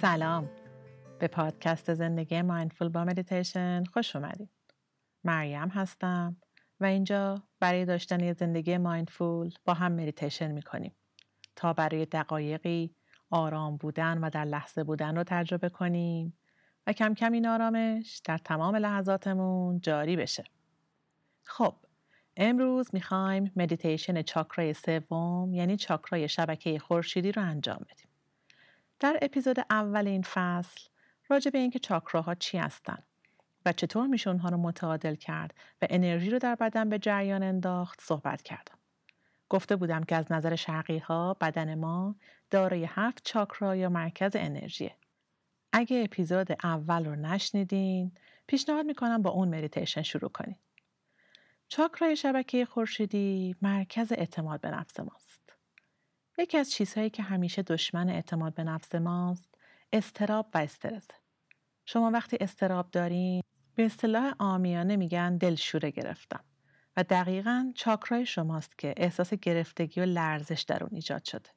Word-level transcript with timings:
سلام. 0.00 0.50
به 1.18 1.28
پادکست 1.28 1.94
زندگی 1.94 2.42
mindful 2.42 2.88
با 2.88 3.04
مدیتیشن 3.04 3.84
خوش 3.84 4.16
اومدید 4.16 4.50
مریم 5.24 5.68
هستم 5.68 6.36
و 6.80 6.84
اینجا 6.84 7.42
برای 7.60 7.84
داشتن 7.84 8.20
یه 8.20 8.32
زندگی 8.32 8.76
mindful 8.78 9.54
با 9.64 9.74
هم 9.74 9.92
مدیتیشن 9.92 10.52
می‌کنیم. 10.52 10.92
تا 11.56 11.72
برای 11.72 12.04
دقایقی 12.04 12.94
آرام 13.30 13.76
بودن 13.76 14.18
و 14.18 14.30
در 14.30 14.44
لحظه 14.44 14.84
بودن 14.84 15.16
رو 15.16 15.24
تجربه 15.24 15.68
کنیم 15.68 16.38
و 16.86 16.92
کم 16.92 17.14
کم 17.14 17.32
این 17.32 17.46
آرامش 17.46 18.20
در 18.24 18.38
تمام 18.38 18.76
لحظاتمون 18.76 19.80
جاری 19.80 20.16
بشه. 20.16 20.44
خب 21.44 21.74
امروز 22.36 22.90
می‌خوایم 22.92 23.52
مدیتیشن 23.56 24.22
چاکرای 24.22 24.74
سوم 24.74 25.54
یعنی 25.54 25.76
چاکرای 25.76 26.28
شبکه 26.28 26.78
خورشیدی 26.78 27.32
رو 27.32 27.42
انجام 27.42 27.86
بدیم. 27.90 28.08
در 29.00 29.18
اپیزود 29.22 29.56
اول 29.70 30.06
این 30.06 30.22
فصل 30.22 30.88
راجع 31.28 31.50
به 31.50 31.58
اینکه 31.58 31.78
چاکراها 31.78 32.34
چی 32.34 32.58
هستن 32.58 32.98
و 33.66 33.72
چطور 33.72 34.06
میشه 34.06 34.30
اونها 34.30 34.48
رو 34.48 34.56
متعادل 34.56 35.14
کرد 35.14 35.54
و 35.82 35.86
انرژی 35.90 36.30
رو 36.30 36.38
در 36.38 36.54
بدن 36.54 36.88
به 36.88 36.98
جریان 36.98 37.42
انداخت 37.42 38.00
صحبت 38.00 38.42
کردم. 38.42 38.78
گفته 39.48 39.76
بودم 39.76 40.04
که 40.04 40.16
از 40.16 40.32
نظر 40.32 40.56
شرقی 40.56 40.98
ها 40.98 41.34
بدن 41.40 41.74
ما 41.74 42.16
دارای 42.50 42.84
هفت 42.84 43.22
چاکرا 43.24 43.76
یا 43.76 43.88
مرکز 43.88 44.32
انرژیه. 44.34 44.96
اگه 45.72 46.04
اپیزود 46.04 46.52
اول 46.64 47.04
رو 47.04 47.16
نشنیدین 47.16 48.12
پیشنهاد 48.46 48.86
می‌کنم 48.86 49.22
با 49.22 49.30
اون 49.30 49.54
مدیتیشن 49.54 50.02
شروع 50.02 50.30
کنید. 50.30 50.58
چاکرای 51.68 52.16
شبکه 52.16 52.64
خورشیدی 52.64 53.56
مرکز 53.62 54.12
اعتماد 54.12 54.60
به 54.60 54.70
نفس 54.70 55.00
ماست. 55.00 55.43
یکی 56.38 56.58
از 56.58 56.70
چیزهایی 56.70 57.10
که 57.10 57.22
همیشه 57.22 57.62
دشمن 57.62 58.08
اعتماد 58.08 58.54
به 58.54 58.64
نفس 58.64 58.94
ماست 58.94 59.54
استراب 59.92 60.46
و 60.54 60.58
استرس. 60.58 61.08
شما 61.86 62.10
وقتی 62.10 62.36
استراب 62.40 62.90
دارین 62.90 63.42
به 63.74 63.86
اصطلاح 63.86 64.34
آمیانه 64.38 64.96
میگن 64.96 65.36
دلشوره 65.36 65.90
گرفتم 65.90 66.44
و 66.96 67.02
دقیقا 67.02 67.72
چاکرای 67.74 68.26
شماست 68.26 68.78
که 68.78 68.94
احساس 68.96 69.34
گرفتگی 69.34 70.00
و 70.00 70.04
لرزش 70.04 70.62
در 70.62 70.84
اون 70.84 70.94
ایجاد 70.94 71.24
شده. 71.24 71.50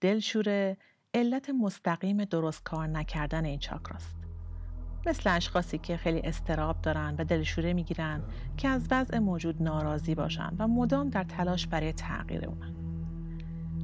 دلشوره 0.00 0.76
علت 1.14 1.50
مستقیم 1.50 2.24
درست 2.24 2.62
کار 2.62 2.86
نکردن 2.86 3.44
این 3.44 3.58
چاکراست. 3.58 4.16
مثل 5.06 5.36
اشخاصی 5.36 5.78
که 5.78 5.96
خیلی 5.96 6.20
استراب 6.20 6.82
دارن 6.82 7.14
و 7.18 7.24
دلشوره 7.24 7.72
می‌گیرن 7.72 8.22
که 8.56 8.68
از 8.68 8.88
وضع 8.90 9.18
موجود 9.18 9.62
ناراضی 9.62 10.14
باشن 10.14 10.56
و 10.58 10.68
مدام 10.68 11.10
در 11.10 11.24
تلاش 11.24 11.66
برای 11.66 11.92
تغییر 11.92 12.46
اونن. 12.46 12.81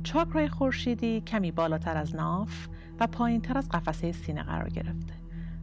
چاکرای 0.08 0.48
خورشیدی 0.48 1.20
کمی 1.20 1.52
بالاتر 1.52 1.96
از 1.96 2.14
ناف 2.14 2.68
و 3.00 3.06
پایین 3.06 3.40
تر 3.40 3.58
از 3.58 3.68
قفسه 3.68 4.12
سینه 4.12 4.42
قرار 4.42 4.68
گرفته 4.68 5.14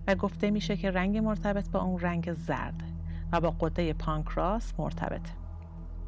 و 0.08 0.16
گفته 0.16 0.52
میشه 0.52 0.78
که 0.78 0.92
رنگ 0.92 1.18
مرتبط 1.18 1.70
با 1.70 1.82
اون 1.82 2.00
رنگ 2.00 2.34
زرد 2.34 2.84
و 3.32 3.42
با 3.42 3.52
قده 3.52 3.94
پانکراس 3.94 4.74
مرتبطه. 4.78 5.32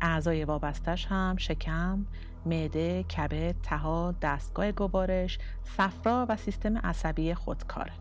اعضای 0.01 0.45
وابستش 0.45 1.05
هم 1.05 1.35
شکم، 1.37 2.05
معده، 2.45 3.03
کبد، 3.03 3.55
تها، 3.63 4.15
دستگاه 4.21 4.71
گوارش، 4.71 5.39
صفرا 5.63 6.25
و 6.29 6.37
سیستم 6.37 6.77
عصبی 6.77 7.33
خودکاره. 7.33 7.93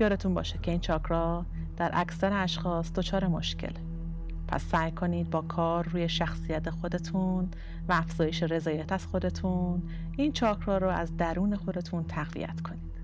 یادتون 0.00 0.34
باشه 0.34 0.58
که 0.58 0.70
این 0.70 0.80
چاکرا 0.80 1.46
در 1.76 1.90
اکثر 1.94 2.42
اشخاص 2.42 2.92
دچار 2.92 3.26
مشکله. 3.26 3.89
پس 4.50 4.64
سعی 4.64 4.90
کنید 4.90 5.30
با 5.30 5.40
کار 5.40 5.88
روی 5.88 6.08
شخصیت 6.08 6.70
خودتون 6.70 7.48
و 7.88 7.92
افزایش 7.92 8.42
رضایت 8.42 8.92
از 8.92 9.06
خودتون 9.06 9.82
این 10.16 10.32
چاکرا 10.32 10.78
رو 10.78 10.88
از 10.88 11.16
درون 11.16 11.56
خودتون 11.56 12.04
تقویت 12.04 12.60
کنید. 12.60 13.00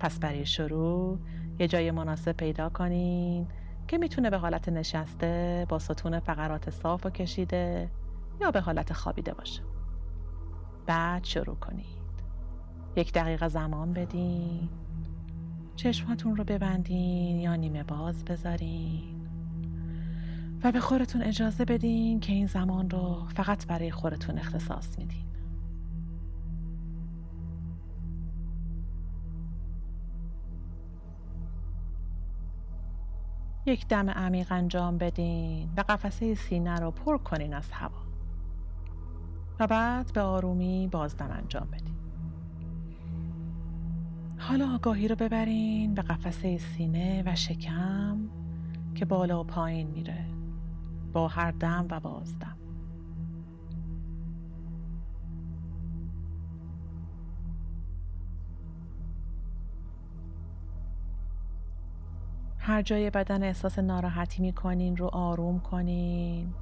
پس 0.00 0.18
برای 0.18 0.46
شروع 0.46 1.18
یه 1.58 1.68
جای 1.68 1.90
مناسب 1.90 2.32
پیدا 2.32 2.68
کنین 2.68 3.46
که 3.88 3.98
می‌تونه 3.98 4.30
به 4.30 4.38
حالت 4.38 4.68
نشسته 4.68 5.66
با 5.68 5.78
ستون 5.78 6.20
فقرات 6.20 6.70
صاف 6.70 7.06
و 7.06 7.10
کشیده 7.10 7.90
یا 8.40 8.50
به 8.50 8.60
حالت 8.60 8.92
خوابیده 8.92 9.34
باشه. 9.34 9.62
بعد 10.86 11.24
شروع 11.24 11.56
کنید. 11.56 12.04
یک 12.96 13.12
دقیقه 13.12 13.48
زمان 13.48 13.92
بدین. 13.92 14.68
چشماتون 15.76 16.36
رو 16.36 16.44
ببندین 16.44 17.40
یا 17.40 17.56
نیمه 17.56 17.82
باز 17.82 18.24
بذارین. 18.24 19.13
و 20.64 20.72
به 20.72 20.80
خودتون 20.80 21.22
اجازه 21.22 21.64
بدین 21.64 22.20
که 22.20 22.32
این 22.32 22.46
زمان 22.46 22.90
رو 22.90 23.26
فقط 23.34 23.66
برای 23.66 23.90
خودتون 23.90 24.38
اختصاص 24.38 24.98
میدین. 24.98 25.24
یک 33.66 33.88
دم 33.88 34.10
عمیق 34.10 34.52
انجام 34.52 34.98
بدین 34.98 35.70
و 35.76 35.80
قفسه 35.80 36.34
سینه 36.34 36.76
رو 36.76 36.90
پر 36.90 37.18
کنین 37.18 37.54
از 37.54 37.70
هوا. 37.72 38.04
و 39.60 39.66
بعد 39.66 40.12
به 40.12 40.20
آرومی 40.20 40.88
بازدم 40.92 41.30
انجام 41.30 41.68
بدین. 41.72 41.94
حالا 44.38 44.74
آگاهی 44.74 45.08
رو 45.08 45.16
ببرین 45.16 45.94
به 45.94 46.02
قفسه 46.02 46.58
سینه 46.58 47.22
و 47.26 47.34
شکم 47.34 48.18
که 48.94 49.04
بالا 49.04 49.40
و 49.40 49.44
پایین 49.44 49.90
میره. 49.90 50.33
با 51.14 51.28
هر 51.28 51.50
دم 51.50 51.86
و 51.90 52.00
بازدم 52.00 52.56
هر 62.58 62.82
جای 62.82 63.10
بدن 63.10 63.42
احساس 63.42 63.78
ناراحتی 63.78 64.42
می‌کنین 64.42 64.96
رو 64.96 65.06
آروم 65.06 65.60
کنین 65.60 66.54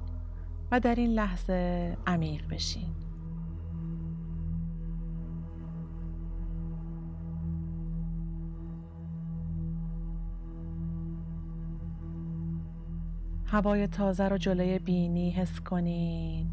و 0.71 0.79
در 0.79 0.95
این 0.95 1.09
لحظه 1.09 1.97
عمیق 2.07 2.49
بشین. 2.49 3.02
هوای 13.53 13.87
تازه 13.87 14.27
رو 14.27 14.37
جلوی 14.37 14.79
بینی 14.79 15.31
حس 15.31 15.59
کنین. 15.59 16.47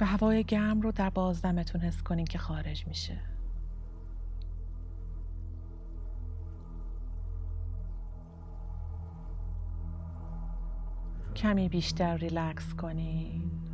و 0.00 0.06
هوای 0.06 0.44
گرم 0.44 0.80
رو 0.80 0.92
در 0.92 1.10
بازدمتون 1.10 1.80
حس 1.80 2.02
کنین 2.02 2.24
که 2.24 2.38
خارج 2.38 2.86
میشه. 2.86 3.18
کمی 11.36 11.68
بیشتر 11.68 12.16
ریلکس 12.16 12.74
کنین. 12.74 13.69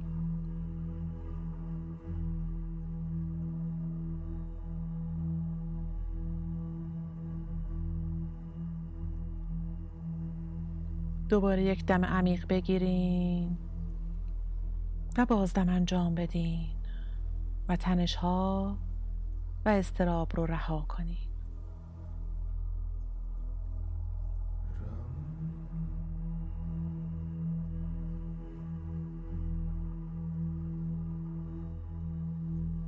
دوباره 11.29 11.63
یک 11.63 11.87
دم 11.87 12.05
عمیق 12.05 12.47
بگیرین 12.49 13.59
و 15.19 15.27
بازدم 15.27 15.69
انجام 15.69 16.15
بدین 16.15 16.67
و 17.69 17.77
تنش 17.77 18.15
ها 18.15 18.77
و 19.65 19.69
استراب 19.69 20.37
رو 20.37 20.47
رها 20.47 20.85
کنین. 20.89 21.17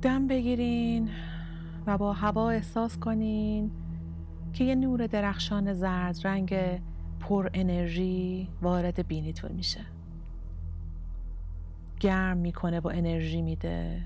دم 0.01 0.27
بگیرین 0.27 1.09
و 1.87 1.97
با 1.97 2.13
هوا 2.13 2.49
احساس 2.49 2.97
کنین 2.97 3.71
که 4.53 4.63
یه 4.63 4.75
نور 4.75 5.07
درخشان 5.07 5.73
زرد 5.73 6.19
رنگ 6.23 6.81
پر 7.19 7.49
انرژی 7.53 8.49
وارد 8.61 9.07
بینیتون 9.07 9.51
میشه. 9.51 9.81
گرم 11.99 12.37
می‌کنه 12.37 12.79
و 12.79 12.87
انرژی 12.87 13.41
میده. 13.41 14.01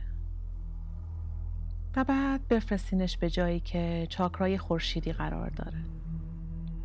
و 1.96 2.04
بعد 2.04 2.48
بفرستینش 2.48 3.18
به 3.18 3.30
جایی 3.30 3.60
که 3.60 4.08
چاکرای 4.10 4.58
خورشیدی 4.58 5.14
قرار 5.14 5.50
داره. 5.50 5.78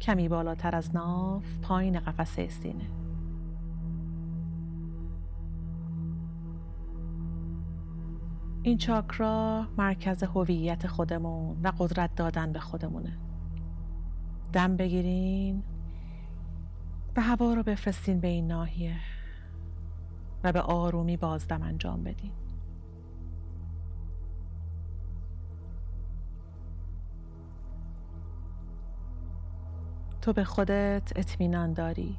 کمی 0.01 0.29
بالاتر 0.29 0.77
از 0.77 0.95
ناف 0.95 1.45
پایین 1.63 2.01
قفسه 2.01 2.49
سینه 2.49 2.85
این 8.63 8.79
چاکرا 8.79 9.67
مرکز 9.79 10.23
هویت 10.23 10.87
خودمون 10.87 11.57
و 11.63 11.73
قدرت 11.79 12.15
دادن 12.15 12.53
به 12.53 12.61
خودمونه. 12.61 13.19
دم 14.53 14.77
بگیرین 14.77 15.63
و 17.19 17.21
هوا 17.21 17.55
رو 17.55 17.63
بفرستین 17.63 18.21
به 18.21 18.29
این 18.29 18.47
ناحیه 18.47 18.97
و 20.45 20.53
به 20.53 20.61
آرومی 20.61 21.17
بازدم 21.17 21.63
انجام 21.63 22.05
بدین. 22.05 22.33
تو 30.21 30.33
به 30.33 30.45
خودت 30.45 31.13
اطمینان 31.17 31.73
داری؟ 31.73 32.19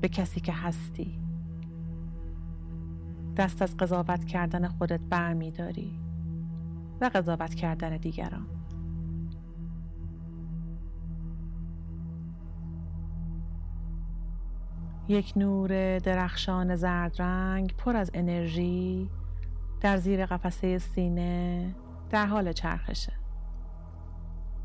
به 0.00 0.08
کسی 0.08 0.40
که 0.40 0.52
هستی؟ 0.52 1.18
دست 3.36 3.62
از 3.62 3.76
قضاوت 3.76 4.24
کردن 4.24 4.68
خودت 4.68 5.00
برمیداری؟ 5.00 6.00
و 7.00 7.10
قضاوت 7.14 7.54
کردن 7.54 7.96
دیگران. 7.96 8.46
یک 15.08 15.32
نور 15.36 15.98
درخشان 15.98 16.76
زرد 16.76 17.22
رنگ 17.22 17.74
پر 17.76 17.96
از 17.96 18.10
انرژی 18.14 19.10
در 19.80 19.96
زیر 19.96 20.26
قفسه 20.26 20.78
سینه 20.78 21.74
در 22.10 22.26
حال 22.26 22.52
چرخشه 22.52 23.12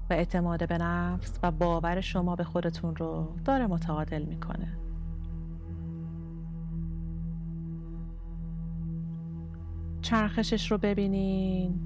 و 0.09 0.13
اعتماد 0.13 0.68
به 0.68 0.77
نفس 0.77 1.39
و 1.44 1.51
باور 1.51 2.01
شما 2.01 2.36
به 2.36 2.44
خودتون 2.44 2.95
رو 2.95 3.36
داره 3.45 3.68
متعادل 3.68 4.24
می‌کنه. 4.24 4.77
چرخشش 10.01 10.71
رو 10.71 10.77
ببینین 10.77 11.80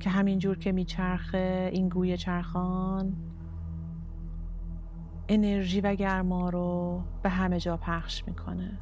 که 0.00 0.10
همینجور 0.10 0.58
که 0.58 0.72
میچرخه 0.72 1.70
این 1.72 1.88
گوی 1.88 2.16
چرخان 2.16 3.27
انرژی 5.28 5.80
و 5.80 5.94
گرما 5.94 6.50
رو 6.50 7.02
به 7.22 7.28
همه 7.28 7.60
جا 7.60 7.76
پخش 7.76 8.24
می‌کنه. 8.26 8.78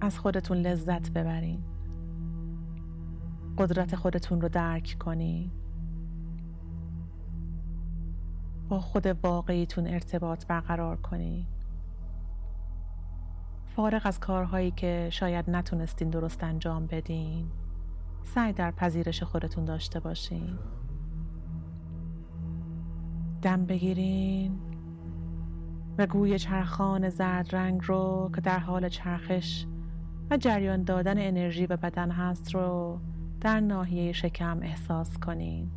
از 0.00 0.18
خودتون 0.18 0.58
لذت 0.58 1.10
ببرین. 1.10 1.62
قدرت 3.58 3.96
خودتون 3.96 4.40
رو 4.40 4.48
درک 4.48 4.96
کنین. 5.00 5.50
با 8.68 8.80
خود 8.80 9.06
واقعیتون 9.06 9.86
ارتباط 9.86 10.46
برقرار 10.46 10.96
کنین. 10.96 11.46
فارغ 13.76 14.02
از 14.04 14.20
کارهایی 14.20 14.70
که 14.70 15.08
شاید 15.12 15.50
نتونستین 15.50 16.10
درست 16.10 16.44
انجام 16.44 16.86
بدین 16.86 17.46
سعی 18.24 18.52
در 18.52 18.70
پذیرش 18.70 19.22
خودتون 19.22 19.64
داشته 19.64 20.00
باشین. 20.00 20.58
دم 23.42 23.66
بگیرین 23.66 24.58
و 25.98 26.06
گوی 26.06 26.38
چرخان 26.38 27.08
زرد 27.08 27.54
رنگ 27.56 27.80
رو 27.84 28.30
که 28.34 28.40
در 28.40 28.58
حال 28.58 28.88
چرخش 28.88 29.66
و 30.30 30.36
جریان 30.36 30.82
دادن 30.82 31.18
انرژی 31.18 31.66
به 31.66 31.76
بدن 31.76 32.10
هست 32.10 32.54
رو 32.54 32.98
در 33.40 33.60
ناحیه 33.60 34.12
شکم 34.12 34.60
احساس 34.62 35.18
کنین. 35.18 35.70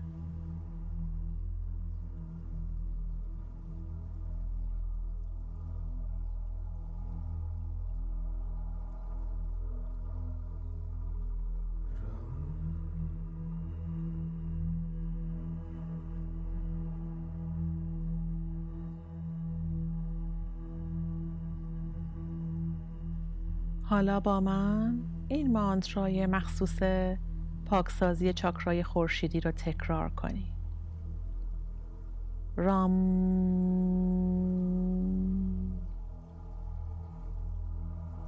حالا 23.90 24.20
با 24.20 24.40
من 24.40 25.00
این 25.28 25.52
مانترای 25.52 26.26
مخصوص 26.26 26.80
پاکسازی 27.66 28.34
چاکرای 28.34 28.84
خورشیدی 28.84 29.40
رو 29.40 29.52
تکرار 29.52 30.10
کنی. 30.10 30.46
رام. 32.58 32.92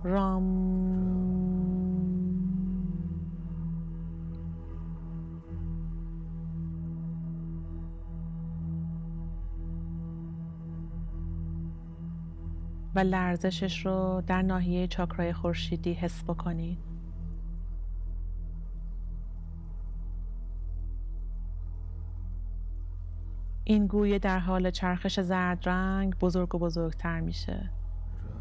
رام. 0.03 1.20
و 12.95 12.99
لرزشش 12.99 13.85
رو 13.85 14.23
در 14.27 14.41
ناحیه 14.41 14.87
چاکرای 14.87 15.33
خورشیدی 15.33 15.93
حس 15.93 16.23
بکنید. 16.23 16.77
این 23.63 23.87
گویه 23.87 24.19
در 24.19 24.39
حال 24.39 24.71
چرخش 24.71 25.19
زرد 25.19 25.69
رنگ 25.69 26.15
بزرگ 26.19 26.55
و 26.55 26.59
بزرگتر 26.59 27.19
میشه 27.19 27.69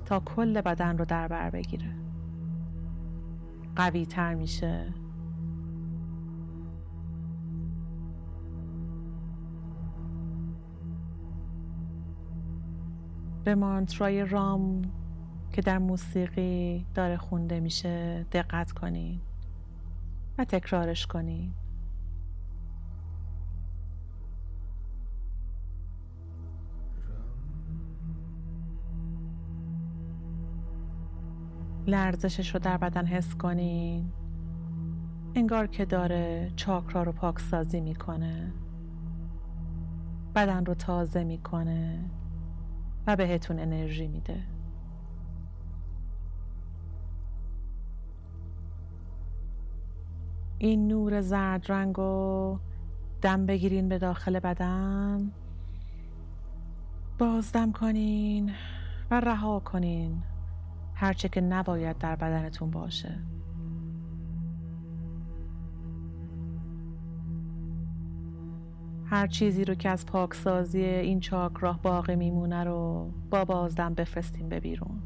تا 0.06 0.20
کل 0.20 0.60
بدن 0.60 0.98
رو 0.98 1.04
در 1.04 1.28
بر 1.28 1.50
بگیره 1.50 1.94
قوی 3.76 4.06
تر 4.06 4.34
میشه 4.34 4.94
به 13.44 13.54
مانترای 13.54 14.24
رام 14.24 14.82
که 15.52 15.62
در 15.62 15.78
موسیقی 15.78 16.86
داره 16.94 17.16
خونده 17.16 17.60
میشه 17.60 18.26
دقت 18.32 18.72
کنین 18.72 19.20
و 20.38 20.44
تکرارش 20.44 21.06
کنین. 21.06 21.54
لرزشش 31.86 32.54
رو 32.54 32.60
در 32.60 32.76
بدن 32.76 33.06
حس 33.06 33.34
کنین. 33.34 34.12
انگار 35.34 35.66
که 35.66 35.84
داره 35.84 36.52
چاکرا 36.56 37.02
رو 37.02 37.12
پاکسازی 37.12 37.80
می‌کنه. 37.80 38.52
بدن 40.34 40.64
رو 40.64 40.74
تازه 40.74 41.24
می‌کنه. 41.24 42.10
و 43.06 43.16
بهتون 43.16 43.58
انرژی 43.58 44.08
میده. 44.08 44.42
این 50.58 50.88
نور 50.88 51.20
زرد 51.20 51.72
رنگ 51.72 51.96
رو 51.96 52.58
دم 53.22 53.46
بگیرین 53.46 53.88
به 53.88 53.98
داخل 53.98 54.38
بدن. 54.38 55.32
بازدم 57.18 57.72
کنین 57.72 58.52
و 59.10 59.20
رها 59.20 59.60
کنین. 59.60 60.22
هرچه 60.94 61.28
که 61.28 61.40
نباید 61.40 61.98
در 61.98 62.16
بدنتون 62.16 62.70
باشه. 62.70 63.18
هر 69.10 69.26
چیزی 69.26 69.64
رو 69.64 69.74
که 69.74 69.88
از 69.88 70.06
پاکسازی 70.06 70.84
این 70.84 71.20
چاکراه 71.20 71.82
باقی 71.82 72.16
میمونه 72.16 72.64
رو 72.64 73.10
با 73.30 73.44
بازدم 73.44 73.94
بفرستیم 73.94 74.48
به 74.48 74.60
بیرون. 74.60 75.02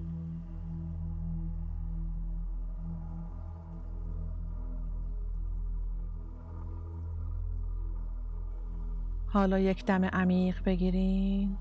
حالا 9.26 9.58
یک 9.58 9.84
دم 9.84 10.04
عمیق 10.04 10.64
بگیرین 10.64 11.56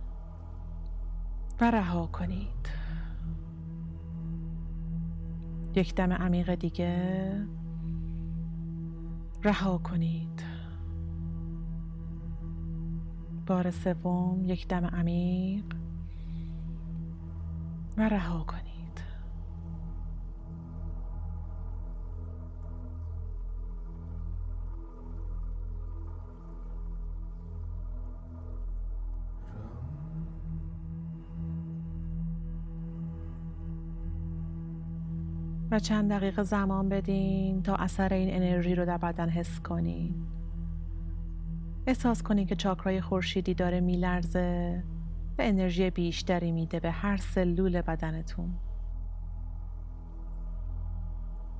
و 1.62 1.72
رها 1.72 2.08
کنید. 2.08 2.70
یک 5.76 5.96
دم 5.96 6.14
عمیق 6.14 6.56
دیگه 6.56 7.48
رها 9.44 9.78
کنید. 9.78 10.53
بار 13.48 13.72
سوم 13.72 14.44
یک 14.46 14.68
دم 14.68 14.86
عمیق. 14.86 15.64
و 17.98 18.10
رها 18.10 18.44
کنید. 18.44 18.74
و 35.72 35.80
چند 35.80 36.12
دقیقه 36.12 36.44
زمان 36.44 36.90
بدین 36.90 37.64
تا 37.64 37.76
اثر 37.76 38.14
این 38.14 38.36
انرژی 38.36 38.76
رو 38.76 38.86
در 38.86 38.98
بدن 38.98 39.30
حس 39.30 39.60
کنین. 39.60 40.26
احساس 41.88 42.24
کنین 42.24 42.46
که 42.46 42.56
چاکرای 42.56 43.02
خورشیدی 43.02 43.54
داره 43.54 43.80
میلرزه 43.80 44.84
و 45.40 45.42
انرژی 45.42 45.90
بیشتری 45.90 46.52
میده 46.52 46.80
به 46.80 46.92
هر 46.92 47.18
سلول 47.18 47.82
بدنتون. 47.82 48.54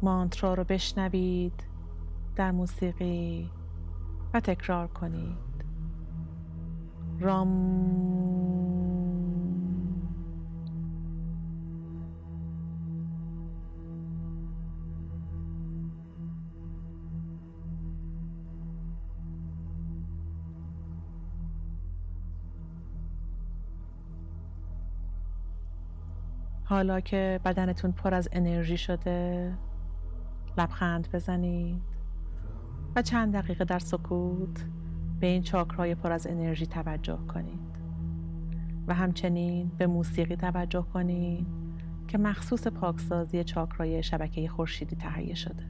مانترا 0.02 0.54
رو 0.54 0.64
بشنوید 0.64 1.64
در 2.36 2.52
موسیقی 2.52 3.52
و 4.34 4.40
تکرار 4.40 4.88
کنید. 4.88 5.38
رام 7.20 7.48
حالا 26.74 27.00
که 27.00 27.40
بدنتون 27.46 27.92
پر 27.92 28.14
از 28.14 28.30
انرژی 28.32 28.78
شده 28.78 29.54
لبخند 30.58 31.12
بزنید 31.14 31.82
و 32.96 33.02
چند 33.02 33.34
دقیقه 33.34 33.66
در 33.66 33.80
سکوت 33.80 34.66
به 35.20 35.28
این 35.28 35.42
چاکرای 35.42 35.96
پر 35.96 36.12
از 36.12 36.28
انرژی 36.28 36.66
توجه 36.66 37.20
کنید. 37.34 37.74
و 38.88 38.94
همچنین 38.94 39.72
به 39.78 39.88
موسیقی 39.88 40.36
توجه 40.36 40.86
کنید 40.94 41.48
که 42.08 42.18
مخصوص 42.18 42.68
پاکسازی 42.68 43.44
چاکرای 43.44 44.04
شبکه 44.04 44.48
خورشیدی 44.48 44.96
تهیه 44.96 45.36
شده. 45.36 45.64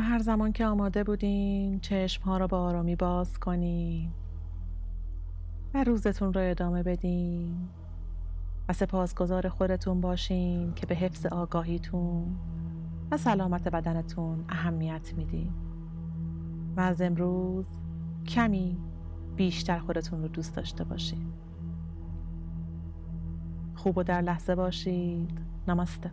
هر 0.00 0.18
زمان 0.18 0.52
که 0.52 0.66
آماده 0.66 1.04
بودین 1.04 1.80
چشم 1.80 2.22
ها 2.22 2.38
را 2.38 2.46
با 2.46 2.60
آرامی 2.60 2.96
باز 2.96 3.38
کنین 3.38 4.10
و 5.74 5.84
روزتون 5.84 6.32
رو 6.32 6.50
ادامه 6.50 6.82
بدین 6.82 7.68
و 8.68 8.72
سپاسگزار 8.72 9.48
خودتون 9.48 10.00
باشین 10.00 10.74
که 10.74 10.86
به 10.86 10.94
حفظ 10.94 11.26
آگاهیتون 11.26 12.36
و 13.10 13.16
سلامت 13.16 13.68
بدنتون 13.68 14.44
اهمیت 14.48 15.14
میدین 15.16 15.52
و 16.76 16.80
از 16.80 17.02
امروز 17.02 17.66
کمی 18.28 18.78
بیشتر 19.36 19.78
خودتون 19.78 20.22
رو 20.22 20.28
دوست 20.28 20.56
داشته 20.56 20.84
باشین. 20.84 21.32
خوب 23.74 23.98
و 23.98 24.02
در 24.02 24.20
لحظه 24.20 24.54
باشید. 24.54 25.40
نماسته. 25.68 26.10